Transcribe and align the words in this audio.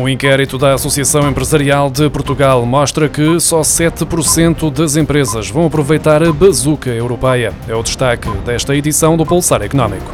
Um 0.00 0.08
inquérito 0.08 0.56
da 0.56 0.72
Associação 0.72 1.28
Empresarial 1.28 1.90
de 1.90 2.08
Portugal 2.08 2.64
mostra 2.64 3.06
que 3.06 3.38
só 3.38 3.60
7% 3.60 4.72
das 4.72 4.96
empresas 4.96 5.50
vão 5.50 5.66
aproveitar 5.66 6.22
a 6.22 6.32
bazuca 6.32 6.88
europeia. 6.88 7.52
É 7.68 7.74
o 7.74 7.82
destaque 7.82 8.30
desta 8.46 8.74
edição 8.74 9.14
do 9.14 9.26
Pulsar 9.26 9.60
Económico. 9.60 10.10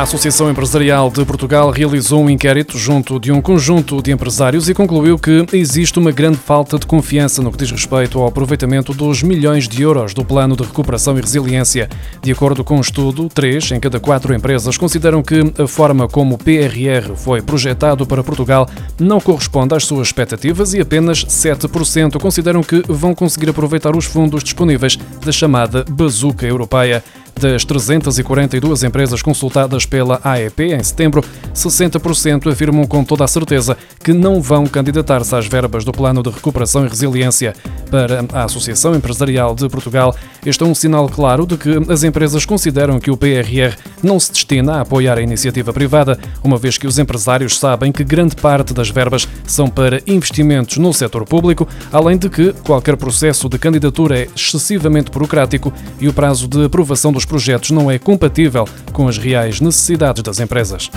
A 0.00 0.04
Associação 0.04 0.50
Empresarial 0.50 1.10
de 1.10 1.22
Portugal 1.26 1.70
realizou 1.70 2.24
um 2.24 2.30
inquérito 2.30 2.78
junto 2.78 3.20
de 3.20 3.30
um 3.30 3.42
conjunto 3.42 4.00
de 4.00 4.10
empresários 4.10 4.66
e 4.66 4.72
concluiu 4.72 5.18
que 5.18 5.44
existe 5.52 5.98
uma 5.98 6.10
grande 6.10 6.38
falta 6.38 6.78
de 6.78 6.86
confiança 6.86 7.42
no 7.42 7.52
que 7.52 7.58
diz 7.58 7.70
respeito 7.70 8.18
ao 8.18 8.26
aproveitamento 8.26 8.94
dos 8.94 9.22
milhões 9.22 9.68
de 9.68 9.82
euros 9.82 10.14
do 10.14 10.24
Plano 10.24 10.56
de 10.56 10.62
Recuperação 10.62 11.18
e 11.18 11.20
Resiliência. 11.20 11.86
De 12.22 12.32
acordo 12.32 12.64
com 12.64 12.76
o 12.76 12.78
um 12.78 12.80
estudo, 12.80 13.28
três 13.28 13.70
em 13.72 13.78
cada 13.78 14.00
quatro 14.00 14.32
empresas 14.32 14.78
consideram 14.78 15.22
que 15.22 15.52
a 15.62 15.66
forma 15.66 16.08
como 16.08 16.36
o 16.36 16.38
PRR 16.38 17.14
foi 17.14 17.42
projetado 17.42 18.06
para 18.06 18.24
Portugal 18.24 18.66
não 18.98 19.20
corresponde 19.20 19.74
às 19.74 19.84
suas 19.84 20.08
expectativas 20.08 20.72
e 20.72 20.80
apenas 20.80 21.26
7% 21.26 22.18
consideram 22.18 22.62
que 22.62 22.82
vão 22.88 23.14
conseguir 23.14 23.50
aproveitar 23.50 23.94
os 23.94 24.06
fundos 24.06 24.42
disponíveis 24.42 24.96
da 25.22 25.30
chamada 25.30 25.84
bazuca 25.90 26.46
europeia. 26.46 27.04
Das 27.40 27.64
342 27.64 28.82
empresas 28.82 29.22
consultadas 29.22 29.86
pela 29.86 30.20
AEP 30.22 30.74
em 30.74 30.82
setembro, 30.82 31.24
60% 31.54 32.52
afirmam 32.52 32.86
com 32.86 33.02
toda 33.02 33.24
a 33.24 33.26
certeza 33.26 33.78
que 34.04 34.12
não 34.12 34.42
vão 34.42 34.66
candidatar-se 34.66 35.34
às 35.34 35.46
verbas 35.46 35.82
do 35.82 35.90
Plano 35.90 36.22
de 36.22 36.28
Recuperação 36.28 36.84
e 36.84 36.88
Resiliência. 36.88 37.54
Para 37.90 38.26
a 38.34 38.44
Associação 38.44 38.94
Empresarial 38.94 39.54
de 39.54 39.66
Portugal, 39.70 40.14
este 40.44 40.62
é 40.62 40.66
um 40.66 40.74
sinal 40.74 41.08
claro 41.08 41.46
de 41.46 41.56
que 41.56 41.70
as 41.90 42.04
empresas 42.04 42.44
consideram 42.44 43.00
que 43.00 43.10
o 43.10 43.16
PRR 43.16 43.74
não 44.02 44.20
se 44.20 44.32
destina 44.32 44.74
a 44.74 44.80
apoiar 44.82 45.16
a 45.16 45.22
iniciativa 45.22 45.72
privada, 45.72 46.18
uma 46.44 46.58
vez 46.58 46.76
que 46.76 46.86
os 46.86 46.98
empresários 46.98 47.58
sabem 47.58 47.90
que 47.90 48.04
grande 48.04 48.36
parte 48.36 48.74
das 48.74 48.90
verbas 48.90 49.26
são 49.46 49.66
para 49.68 50.02
investimentos 50.06 50.76
no 50.76 50.92
setor 50.92 51.24
público, 51.24 51.66
além 51.90 52.18
de 52.18 52.28
que 52.28 52.52
qualquer 52.64 52.98
processo 52.98 53.48
de 53.48 53.58
candidatura 53.58 54.18
é 54.18 54.28
excessivamente 54.36 55.10
burocrático 55.10 55.72
e 55.98 56.06
o 56.06 56.12
prazo 56.12 56.46
de 56.46 56.66
aprovação 56.66 57.10
dos 57.10 57.24
projetos 57.30 57.70
não 57.70 57.88
é 57.88 57.96
compatível 57.96 58.68
com 58.92 59.06
as 59.06 59.16
reais 59.16 59.60
necessidades 59.60 60.20
das 60.20 60.40
empresas. 60.40 60.90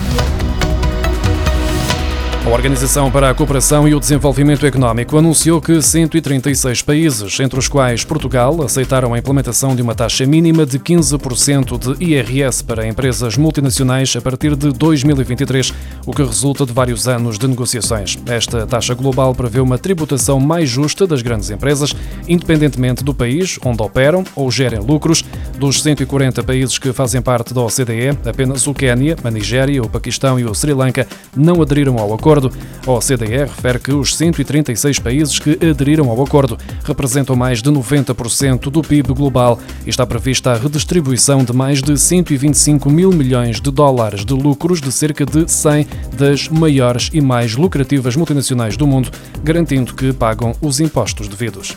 A 2.44 2.50
Organização 2.50 3.10
para 3.10 3.30
a 3.30 3.34
Cooperação 3.34 3.88
e 3.88 3.94
o 3.94 3.98
Desenvolvimento 3.98 4.66
Económico 4.66 5.16
anunciou 5.16 5.62
que 5.62 5.80
136 5.80 6.82
países, 6.82 7.40
entre 7.40 7.58
os 7.58 7.68
quais 7.68 8.04
Portugal, 8.04 8.60
aceitaram 8.60 9.14
a 9.14 9.18
implementação 9.18 9.74
de 9.74 9.80
uma 9.80 9.94
taxa 9.94 10.26
mínima 10.26 10.66
de 10.66 10.78
15% 10.78 11.96
de 11.96 12.04
IRS 12.04 12.62
para 12.62 12.86
empresas 12.86 13.38
multinacionais 13.38 14.14
a 14.14 14.20
partir 14.20 14.54
de 14.56 14.72
2023, 14.72 15.72
o 16.04 16.12
que 16.12 16.22
resulta 16.22 16.66
de 16.66 16.72
vários 16.74 17.08
anos 17.08 17.38
de 17.38 17.48
negociações. 17.48 18.18
Esta 18.26 18.66
taxa 18.66 18.92
global 18.92 19.34
prevê 19.34 19.60
uma 19.60 19.78
tributação 19.78 20.38
mais 20.38 20.68
justa 20.68 21.06
das 21.06 21.22
grandes 21.22 21.48
empresas, 21.48 21.96
independentemente 22.28 23.02
do 23.02 23.14
país 23.14 23.58
onde 23.64 23.80
operam 23.80 24.22
ou 24.36 24.50
gerem 24.50 24.80
lucros. 24.80 25.24
Dos 25.58 25.82
140 25.82 26.42
países 26.42 26.78
que 26.78 26.92
fazem 26.92 27.22
parte 27.22 27.54
da 27.54 27.60
OCDE, 27.62 28.18
apenas 28.26 28.66
o 28.66 28.74
Quênia, 28.74 29.16
a 29.22 29.30
Nigéria, 29.30 29.80
o 29.82 29.88
Paquistão 29.88 30.38
e 30.38 30.44
o 30.44 30.52
Sri 30.52 30.74
Lanka 30.74 31.06
não 31.34 31.62
aderiram 31.62 31.96
ao 31.98 32.12
acordo. 32.12 32.50
A 32.84 32.90
OCDE 32.90 33.44
refere 33.46 33.78
que 33.78 33.92
os 33.92 34.16
136 34.16 34.98
países 34.98 35.38
que 35.38 35.56
aderiram 35.64 36.10
ao 36.10 36.22
acordo 36.22 36.58
representam 36.82 37.36
mais 37.36 37.62
de 37.62 37.70
90% 37.70 38.68
do 38.68 38.82
PIB 38.82 39.14
global 39.14 39.58
e 39.86 39.90
está 39.90 40.04
prevista 40.04 40.52
a 40.52 40.58
redistribuição 40.58 41.44
de 41.44 41.52
mais 41.52 41.80
de 41.80 41.96
125 41.96 42.90
mil 42.90 43.12
milhões 43.12 43.60
de 43.60 43.70
dólares 43.70 44.24
de 44.24 44.34
lucros 44.34 44.80
de 44.80 44.90
cerca 44.90 45.24
de 45.24 45.50
100 45.50 45.86
das 46.16 46.48
maiores 46.48 47.10
e 47.12 47.20
mais 47.20 47.54
lucrativas 47.54 48.16
multinacionais 48.16 48.76
do 48.76 48.88
mundo, 48.88 49.10
garantindo 49.42 49.94
que 49.94 50.12
pagam 50.12 50.52
os 50.60 50.80
impostos 50.80 51.28
devidos. 51.28 51.76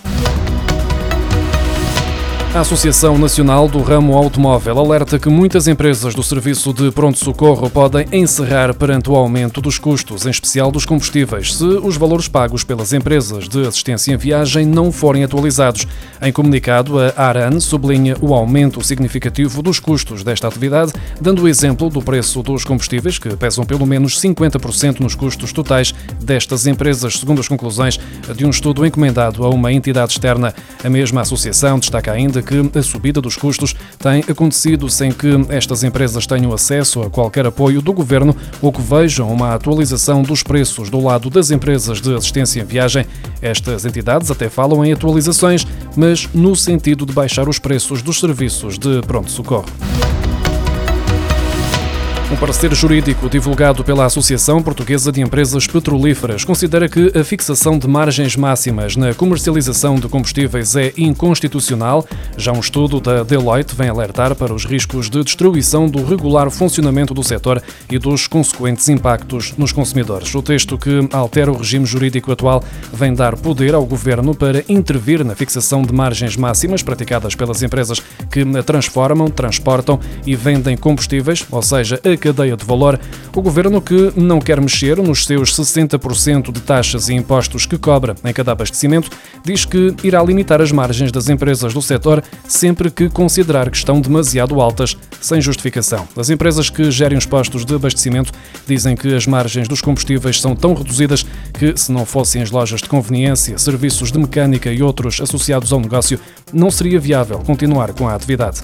A 2.57 2.61
Associação 2.61 3.19
Nacional 3.19 3.67
do 3.69 3.83
Ramo 3.83 4.17
Automóvel 4.17 4.79
alerta 4.79 5.19
que 5.19 5.29
muitas 5.29 5.67
empresas 5.67 6.15
do 6.15 6.23
serviço 6.23 6.73
de 6.73 6.89
pronto-socorro 6.89 7.69
podem 7.69 8.07
encerrar 8.11 8.73
perante 8.73 9.11
o 9.11 9.15
aumento 9.15 9.61
dos 9.61 9.77
custos, 9.77 10.25
em 10.25 10.31
especial 10.31 10.71
dos 10.71 10.83
combustíveis, 10.83 11.55
se 11.55 11.63
os 11.63 11.97
valores 11.97 12.27
pagos 12.27 12.63
pelas 12.63 12.93
empresas 12.93 13.47
de 13.47 13.61
assistência 13.67 14.11
em 14.11 14.17
viagem 14.17 14.65
não 14.65 14.91
forem 14.91 15.23
atualizados. 15.23 15.85
Em 16.19 16.31
comunicado, 16.31 16.97
a 16.99 17.27
ARAN 17.27 17.59
sublinha 17.59 18.17
o 18.21 18.33
aumento 18.33 18.83
significativo 18.83 19.61
dos 19.61 19.79
custos 19.79 20.23
desta 20.23 20.47
atividade, 20.47 20.93
dando 21.21 21.43
o 21.43 21.47
exemplo 21.47 21.91
do 21.91 22.01
preço 22.01 22.41
dos 22.41 22.65
combustíveis, 22.65 23.19
que 23.19 23.35
pesam 23.35 23.65
pelo 23.67 23.85
menos 23.85 24.19
50% 24.19 24.99
nos 24.99 25.13
custos 25.13 25.53
totais 25.53 25.93
destas 26.19 26.65
empresas, 26.65 27.19
segundo 27.19 27.39
as 27.39 27.47
conclusões 27.47 27.99
de 28.35 28.47
um 28.47 28.49
estudo 28.49 28.83
encomendado 28.83 29.45
a 29.45 29.49
uma 29.49 29.71
entidade 29.71 30.13
externa. 30.13 30.55
A 30.83 30.89
mesma 30.89 31.21
associação 31.21 31.77
destaca 31.77 32.11
ainda 32.11 32.46
que 32.47 32.79
a 32.79 32.81
subida 32.81 33.19
dos 33.19 33.35
custos 33.35 33.75
tem 33.99 34.23
acontecido 34.27 34.89
sem 34.89 35.11
que 35.11 35.27
estas 35.49 35.83
empresas 35.83 36.25
tenham 36.25 36.53
acesso 36.53 37.01
a 37.01 37.09
qualquer 37.09 37.45
apoio 37.45 37.81
do 37.81 37.91
governo 37.91 38.35
ou 38.61 38.71
que 38.71 38.81
vejam 38.81 39.29
uma 39.29 39.53
atualização 39.53 40.21
dos 40.21 40.41
preços 40.41 40.89
do 40.89 40.99
lado 41.03 41.29
das 41.29 41.51
empresas 41.51 41.99
de 41.99 42.15
assistência 42.15 42.61
em 42.61 42.65
viagem. 42.65 43.05
Estas 43.41 43.85
entidades 43.85 44.31
até 44.31 44.49
falam 44.49 44.85
em 44.85 44.93
atualizações, 44.93 45.67
mas 45.95 46.27
no 46.33 46.55
sentido 46.55 47.05
de 47.05 47.13
baixar 47.13 47.49
os 47.49 47.59
preços 47.59 48.01
dos 48.01 48.19
serviços 48.19 48.79
de 48.79 49.01
pronto-socorro. 49.01 49.65
Um 52.29 52.35
parecer 52.35 52.75
jurídico 52.75 53.29
divulgado 53.29 53.85
pela 53.85 54.03
Associação 54.03 54.61
Portuguesa 54.61 55.13
de 55.13 55.21
Empresas 55.21 55.65
Petrolíferas 55.65 56.43
considera 56.43 56.89
que 56.89 57.17
a 57.17 57.23
fixação 57.23 57.79
de 57.79 57.87
margens 57.87 58.35
máximas 58.35 58.97
na 58.97 59.13
comercialização 59.13 59.95
de 59.95 60.09
combustíveis 60.09 60.75
é 60.75 60.91
inconstitucional. 60.97 62.05
Já 62.35 62.51
um 62.51 62.59
estudo 62.59 62.99
da 62.99 63.23
Deloitte 63.23 63.73
vem 63.73 63.87
alertar 63.87 64.35
para 64.35 64.53
os 64.53 64.65
riscos 64.65 65.09
de 65.09 65.23
destruição 65.23 65.87
do 65.87 66.03
regular 66.03 66.51
funcionamento 66.51 67.13
do 67.13 67.23
setor 67.23 67.63
e 67.89 67.97
dos 67.97 68.27
consequentes 68.27 68.89
impactos 68.89 69.53
nos 69.57 69.71
consumidores. 69.71 70.35
O 70.35 70.41
texto 70.41 70.77
que 70.77 71.07
altera 71.13 71.49
o 71.49 71.57
regime 71.57 71.85
jurídico 71.85 72.29
atual 72.33 72.61
vem 72.91 73.13
dar 73.13 73.37
poder 73.37 73.73
ao 73.73 73.85
governo 73.85 74.35
para 74.35 74.65
intervir 74.67 75.23
na 75.23 75.33
fixação 75.33 75.81
de 75.81 75.93
margens 75.93 76.35
máximas 76.35 76.83
praticadas 76.83 77.35
pelas 77.35 77.63
empresas 77.63 78.01
que 78.29 78.43
transformam, 78.63 79.29
transportam 79.29 79.97
e 80.25 80.35
vendem 80.35 80.75
combustíveis, 80.75 81.45
ou 81.49 81.61
seja, 81.61 82.01
a 82.03 82.16
cadeia 82.17 82.57
de 82.57 82.65
valor, 82.65 82.99
o 83.35 83.41
governo 83.41 83.81
que 83.81 84.11
não 84.15 84.39
quer 84.39 84.59
mexer 84.59 84.97
nos 84.97 85.25
seus 85.25 85.55
60% 85.55 86.51
de 86.51 86.59
taxas 86.61 87.09
e 87.09 87.13
impostos 87.13 87.65
que 87.65 87.77
cobra 87.77 88.15
em 88.23 88.33
cada 88.33 88.51
abastecimento, 88.51 89.09
diz 89.43 89.65
que 89.65 89.95
irá 90.03 90.21
limitar 90.23 90.61
as 90.61 90.71
margens 90.71 91.11
das 91.11 91.29
empresas 91.29 91.73
do 91.73 91.81
setor 91.81 92.23
sempre 92.47 92.89
que 92.89 93.09
considerar 93.09 93.69
que 93.69 93.77
estão 93.77 94.01
demasiado 94.01 94.59
altas, 94.59 94.97
sem 95.21 95.39
justificação. 95.41 96.07
As 96.15 96.29
empresas 96.29 96.69
que 96.69 96.89
gerem 96.91 97.17
os 97.17 97.25
postos 97.25 97.65
de 97.65 97.75
abastecimento 97.75 98.31
dizem 98.65 98.95
que 98.95 99.15
as 99.15 99.27
margens 99.27 99.67
dos 99.67 99.81
combustíveis 99.81 100.41
são 100.41 100.55
tão 100.55 100.73
reduzidas 100.73 101.25
que, 101.53 101.75
se 101.77 101.91
não 101.91 102.05
fossem 102.05 102.41
as 102.41 102.51
lojas 102.51 102.81
de 102.81 102.89
conveniência, 102.89 103.57
serviços 103.57 104.11
de 104.11 104.19
mecânica 104.19 104.71
e 104.71 104.81
outros 104.81 105.21
associados 105.21 105.71
ao 105.71 105.79
negócio, 105.79 106.19
não 106.53 106.71
seria 106.71 106.99
viável 106.99 107.39
continuar 107.39 107.93
com 107.93 108.07
a 108.07 108.15
atividade. 108.15 108.61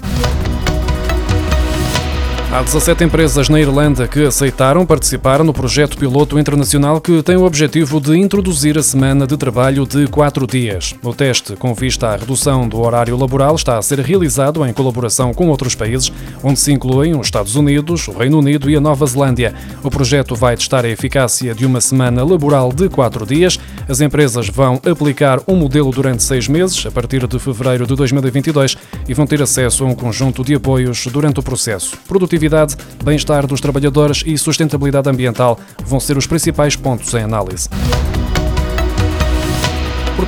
Há 2.53 2.61
17 2.61 3.03
empresas 3.03 3.49
na 3.49 3.59
Irlanda 3.59 4.07
que 4.07 4.23
aceitaram 4.23 4.85
participar 4.85 5.43
no 5.43 5.51
projeto 5.51 5.97
piloto 5.97 6.37
internacional 6.37 7.01
que 7.01 7.23
tem 7.23 7.35
o 7.35 7.45
objetivo 7.45 7.99
de 7.99 8.15
introduzir 8.15 8.77
a 8.77 8.83
semana 8.83 9.25
de 9.25 9.35
trabalho 9.35 9.87
de 9.87 10.05
quatro 10.05 10.45
dias. 10.45 10.93
O 11.01 11.15
teste, 11.15 11.55
com 11.55 11.73
vista 11.73 12.09
à 12.09 12.15
redução 12.15 12.69
do 12.69 12.79
horário 12.79 13.17
laboral, 13.17 13.55
está 13.55 13.79
a 13.79 13.81
ser 13.81 13.99
realizado 14.01 14.63
em 14.67 14.71
colaboração 14.71 15.33
com 15.33 15.47
outros 15.47 15.73
países, 15.73 16.13
onde 16.43 16.59
se 16.59 16.71
incluem 16.71 17.19
os 17.19 17.25
Estados 17.25 17.55
Unidos, 17.55 18.07
o 18.07 18.11
Reino 18.11 18.37
Unido 18.37 18.69
e 18.69 18.75
a 18.75 18.79
Nova 18.79 19.07
Zelândia. 19.07 19.55
O 19.81 19.89
projeto 19.89 20.35
vai 20.35 20.55
testar 20.55 20.85
a 20.85 20.89
eficácia 20.89 21.55
de 21.55 21.65
uma 21.65 21.81
semana 21.81 22.23
laboral 22.23 22.71
de 22.71 22.87
quatro 22.87 23.25
dias. 23.25 23.59
As 23.89 23.99
empresas 23.99 24.47
vão 24.47 24.79
aplicar 24.85 25.39
um 25.47 25.55
modelo 25.55 25.89
durante 25.89 26.21
seis 26.21 26.47
meses, 26.47 26.85
a 26.85 26.91
partir 26.91 27.25
de 27.25 27.39
fevereiro 27.39 27.87
de 27.87 27.95
2022, 27.95 28.77
e 29.09 29.13
vão 29.15 29.25
ter 29.25 29.41
acesso 29.41 29.83
a 29.83 29.87
um 29.87 29.95
conjunto 29.95 30.43
de 30.43 30.53
apoios 30.53 31.07
durante 31.07 31.39
o 31.39 31.43
processo. 31.43 31.97
Produtividade 32.07 32.42
produtividade, 32.43 32.75
bem-estar 33.03 33.47
dos 33.47 33.61
trabalhadores 33.61 34.23
e 34.25 34.37
sustentabilidade 34.37 35.09
ambiental 35.09 35.59
vão 35.85 35.99
ser 35.99 36.17
os 36.17 36.27
principais 36.27 36.75
pontos 36.75 37.13
em 37.13 37.23
análise. 37.23 37.69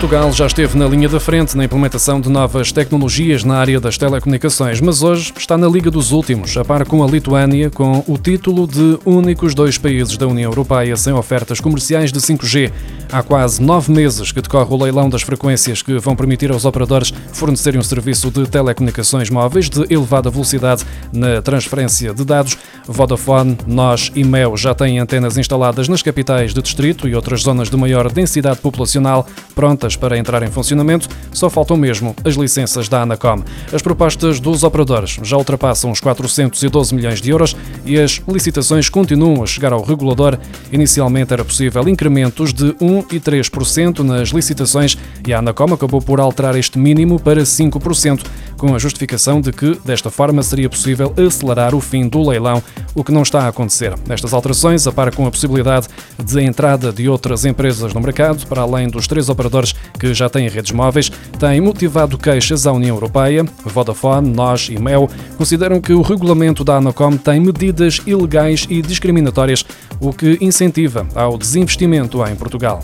Portugal 0.05 0.31
já 0.31 0.45
esteve 0.45 0.77
na 0.77 0.87
linha 0.87 1.09
da 1.09 1.19
frente 1.19 1.57
na 1.57 1.65
implementação 1.65 2.21
de 2.21 2.29
novas 2.29 2.71
tecnologias 2.71 3.43
na 3.43 3.57
área 3.57 3.79
das 3.79 3.97
telecomunicações, 3.97 4.79
mas 4.79 5.01
hoje 5.01 5.33
está 5.35 5.57
na 5.57 5.67
Liga 5.67 5.89
dos 5.89 6.11
Últimos, 6.11 6.55
a 6.57 6.63
par 6.63 6.85
com 6.85 7.03
a 7.03 7.07
Lituânia, 7.07 7.71
com 7.71 8.03
o 8.07 8.15
título 8.15 8.67
de 8.67 8.99
únicos 9.03 9.55
dois 9.55 9.79
países 9.79 10.15
da 10.15 10.27
União 10.27 10.51
Europeia 10.51 10.95
sem 10.95 11.11
ofertas 11.11 11.59
comerciais 11.59 12.11
de 12.11 12.19
5G. 12.19 12.71
Há 13.11 13.23
quase 13.23 13.59
nove 13.59 13.91
meses 13.91 14.31
que 14.31 14.41
decorre 14.41 14.71
o 14.71 14.83
leilão 14.83 15.09
das 15.09 15.23
frequências 15.23 15.81
que 15.81 15.97
vão 15.97 16.15
permitir 16.15 16.51
aos 16.51 16.65
operadores 16.65 17.11
fornecerem 17.33 17.79
um 17.79 17.83
serviço 17.83 18.29
de 18.29 18.45
telecomunicações 18.45 19.31
móveis 19.31 19.71
de 19.71 19.91
elevada 19.91 20.29
velocidade 20.29 20.85
na 21.11 21.41
transferência 21.41 22.13
de 22.13 22.23
dados. 22.23 22.59
Vodafone, 22.87 23.57
NOS 23.65 24.11
e 24.13 24.23
MEO 24.23 24.55
já 24.55 24.75
têm 24.75 24.99
antenas 24.99 25.35
instaladas 25.35 25.87
nas 25.87 26.03
capitais 26.03 26.53
de 26.53 26.61
distrito 26.61 27.07
e 27.07 27.15
outras 27.15 27.41
zonas 27.41 27.71
de 27.71 27.77
maior 27.77 28.11
densidade 28.11 28.59
populacional 28.59 29.25
prontas 29.55 29.94
para 29.95 30.17
entrar 30.17 30.43
em 30.43 30.51
funcionamento, 30.51 31.07
só 31.31 31.49
faltam 31.49 31.77
mesmo 31.77 32.15
as 32.23 32.35
licenças 32.35 32.87
da 32.87 33.01
Anacom. 33.01 33.43
As 33.73 33.81
propostas 33.81 34.39
dos 34.39 34.63
operadores 34.63 35.19
já 35.23 35.37
ultrapassam 35.37 35.91
os 35.91 35.99
412 35.99 36.93
milhões 36.93 37.21
de 37.21 37.29
euros 37.29 37.55
e 37.85 37.99
as 37.99 38.21
licitações 38.27 38.89
continuam 38.89 39.43
a 39.43 39.45
chegar 39.45 39.73
ao 39.73 39.83
regulador. 39.83 40.37
Inicialmente 40.71 41.33
era 41.33 41.43
possível 41.43 41.87
incrementos 41.87 42.53
de 42.53 42.75
1 42.79 42.99
e 43.11 43.19
3% 43.19 43.99
nas 43.99 44.29
licitações 44.29 44.97
e 45.25 45.33
a 45.33 45.39
Anacom 45.39 45.73
acabou 45.73 46.01
por 46.01 46.19
alterar 46.19 46.55
este 46.55 46.77
mínimo 46.77 47.19
para 47.19 47.41
5%, 47.41 48.23
com 48.57 48.73
a 48.73 48.79
justificação 48.79 49.41
de 49.41 49.51
que, 49.51 49.77
desta 49.83 50.09
forma, 50.09 50.41
seria 50.43 50.69
possível 50.69 51.13
acelerar 51.17 51.75
o 51.75 51.81
fim 51.81 52.07
do 52.07 52.27
leilão, 52.27 52.61
o 52.95 53.03
que 53.03 53.11
não 53.11 53.21
está 53.21 53.41
a 53.41 53.49
acontecer. 53.49 53.93
Estas 54.09 54.33
alterações, 54.33 54.87
a 54.87 54.91
par 54.91 55.13
com 55.13 55.27
a 55.27 55.31
possibilidade 55.31 55.87
de 56.23 56.41
entrada 56.41 56.91
de 56.91 57.07
outras 57.07 57.45
empresas 57.45 57.93
no 57.93 57.99
mercado, 57.99 58.47
para 58.47 58.61
além 58.61 58.87
dos 58.87 59.05
três 59.05 59.29
operadores 59.29 59.75
que 59.99 60.13
já 60.13 60.29
têm 60.29 60.47
redes 60.47 60.71
móveis, 60.71 61.11
têm 61.37 61.59
motivado 61.59 62.17
queixas 62.17 62.65
à 62.65 62.71
União 62.71 62.95
Europeia. 62.95 63.45
Vodafone, 63.65 64.29
NOS 64.29 64.69
e 64.69 64.79
MEO 64.79 65.09
consideram 65.37 65.81
que 65.81 65.93
o 65.93 66.01
regulamento 66.01 66.63
da 66.63 66.77
Anacom 66.77 67.17
tem 67.17 67.39
medidas 67.39 68.01
ilegais 68.07 68.65
e 68.69 68.81
discriminatórias, 68.81 69.65
o 69.99 70.13
que 70.13 70.37
incentiva 70.39 71.05
ao 71.13 71.37
desinvestimento 71.37 72.25
em 72.25 72.35
Portugal. 72.35 72.83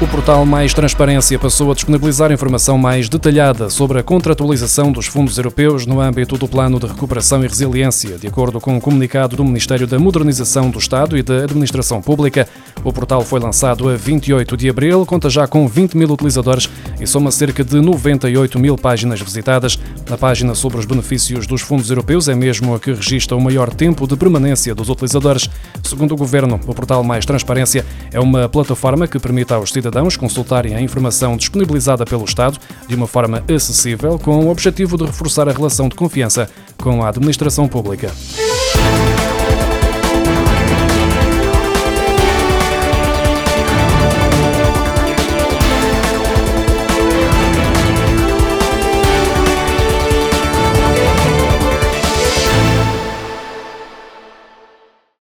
O 0.00 0.08
portal 0.08 0.46
Mais 0.46 0.72
Transparência 0.72 1.38
passou 1.38 1.70
a 1.70 1.74
disponibilizar 1.74 2.32
informação 2.32 2.78
mais 2.78 3.06
detalhada 3.06 3.68
sobre 3.68 3.98
a 3.98 4.02
contratualização 4.02 4.90
dos 4.90 5.06
fundos 5.06 5.36
europeus 5.36 5.84
no 5.84 6.00
âmbito 6.00 6.38
do 6.38 6.48
Plano 6.48 6.80
de 6.80 6.86
Recuperação 6.86 7.44
e 7.44 7.46
Resiliência. 7.46 8.16
De 8.16 8.26
acordo 8.26 8.58
com 8.62 8.74
um 8.74 8.80
comunicado 8.80 9.36
do 9.36 9.44
Ministério 9.44 9.86
da 9.86 9.98
Modernização 9.98 10.70
do 10.70 10.78
Estado 10.78 11.18
e 11.18 11.22
da 11.22 11.44
Administração 11.44 12.00
Pública, 12.00 12.48
o 12.82 12.90
portal 12.94 13.20
foi 13.20 13.40
lançado 13.40 13.90
a 13.90 13.94
28 13.94 14.56
de 14.56 14.70
abril, 14.70 15.04
conta 15.04 15.28
já 15.28 15.46
com 15.46 15.68
20 15.68 15.94
mil 15.94 16.08
utilizadores 16.08 16.70
e 16.98 17.06
soma 17.06 17.30
cerca 17.30 17.62
de 17.62 17.78
98 17.78 18.58
mil 18.58 18.78
páginas 18.78 19.20
visitadas. 19.20 19.78
Na 20.08 20.16
página 20.16 20.54
sobre 20.54 20.78
os 20.78 20.86
benefícios 20.86 21.46
dos 21.46 21.60
fundos 21.60 21.90
europeus 21.90 22.26
é 22.26 22.34
mesmo 22.34 22.74
a 22.74 22.80
que 22.80 22.90
registra 22.90 23.36
o 23.36 23.40
maior 23.40 23.68
tempo 23.68 24.06
de 24.06 24.16
permanência 24.16 24.74
dos 24.74 24.88
utilizadores. 24.88 25.50
Segundo 25.84 26.12
o 26.12 26.16
Governo, 26.16 26.58
o 26.66 26.74
portal 26.74 27.04
Mais 27.04 27.26
Transparência 27.26 27.84
é 28.10 28.18
uma 28.18 28.48
plataforma 28.48 29.06
que 29.06 29.18
permite 29.18 29.52
aos 29.52 29.70
cidadãos 29.70 29.89
cidadãos 29.90 30.16
consultarem 30.16 30.76
a 30.76 30.80
informação 30.80 31.36
disponibilizada 31.36 32.04
pelo 32.04 32.24
Estado 32.24 32.58
de 32.86 32.94
uma 32.94 33.08
forma 33.08 33.42
acessível, 33.52 34.20
com 34.20 34.46
o 34.46 34.48
objetivo 34.48 34.96
de 34.96 35.04
reforçar 35.04 35.48
a 35.48 35.52
relação 35.52 35.88
de 35.88 35.96
confiança 35.96 36.48
com 36.78 37.02
a 37.02 37.08
administração 37.08 37.66
pública. 37.66 38.10